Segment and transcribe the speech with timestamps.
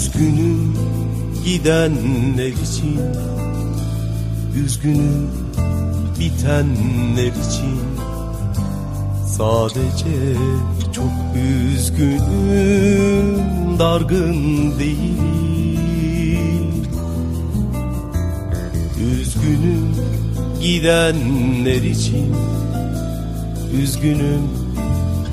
[0.00, 0.74] Üzgünüm
[1.44, 3.00] gidenler için
[4.64, 5.30] Üzgünüm
[6.20, 7.80] bitenler için.
[9.26, 10.36] Sadece
[10.92, 11.12] çok
[11.74, 13.38] üzgünüm
[13.78, 15.78] dargın değil.
[19.12, 19.94] Üzgünüm
[20.60, 22.34] gidenler için
[23.82, 24.48] Üzgünüm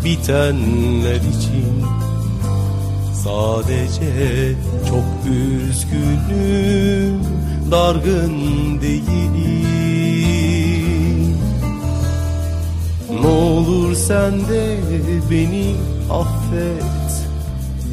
[0.04, 2.07] bitenler için
[3.24, 4.56] Sadece
[4.90, 7.22] çok üzgünüm
[7.72, 9.68] dargın değilim.
[13.22, 14.78] Ne olur sen de
[15.32, 15.76] beni
[16.12, 17.28] affet.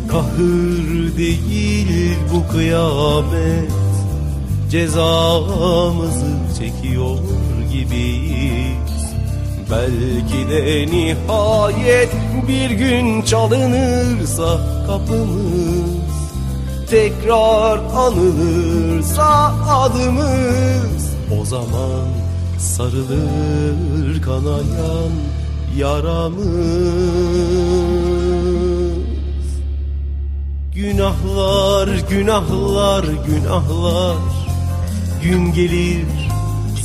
[0.09, 3.73] Kahır değil bu kıyamet.
[4.71, 7.19] Cezamızı çekiyor
[7.73, 8.94] gibiyiz
[9.75, 12.11] Belki de nihayet
[12.49, 16.05] bir gün çalınırsa kapımız
[16.91, 21.15] Tekrar anılırsa adımız.
[21.41, 22.09] O zaman
[22.59, 25.13] sarılır kanayan
[25.77, 26.45] yaramız.
[30.75, 34.17] Günahlar, günahlar, günahlar.
[35.23, 36.07] Gün gelir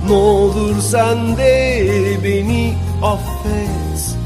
[0.07, 1.87] Ne olur sen de
[2.23, 4.17] beni affet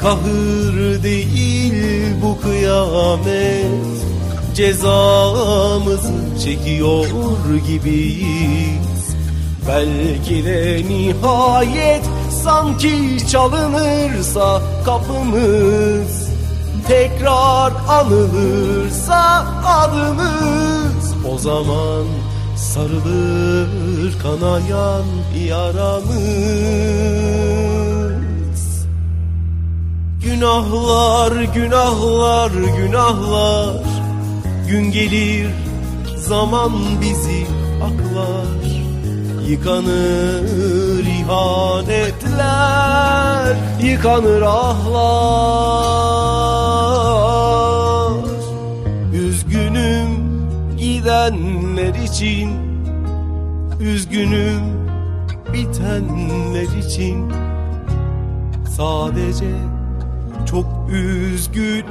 [0.00, 1.74] Kahır değil
[2.22, 3.98] bu kıyamet.
[4.54, 7.06] Cezamızı çekiyor
[7.68, 8.97] gibiyiz
[9.68, 12.04] Belki de nihayet
[12.44, 16.28] sanki çalınırsa kapımız
[16.88, 21.14] Tekrar anılırsa adımız.
[21.32, 22.04] O zaman
[22.56, 25.04] sarılır kanayan
[25.48, 26.08] yaramız.
[30.24, 33.82] Günahlar, günahlar, günahlar.
[34.68, 35.50] Gün gelir
[36.16, 37.46] zaman bizi
[37.82, 38.77] aklar
[39.48, 42.48] Yıkanır ihanetler
[43.82, 45.38] Yıkanır ahlar.
[49.14, 50.08] Üzgünüm
[50.78, 52.50] gidenler için
[53.80, 54.62] Üzgünüm
[55.52, 57.32] bitenler için.
[58.76, 59.50] Sadece
[60.50, 61.88] çok üzgünüm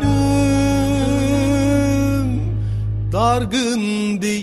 [3.11, 3.81] Dargın
[4.21, 4.36] değilim